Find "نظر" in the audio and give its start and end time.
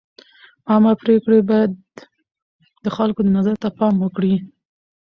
3.37-3.55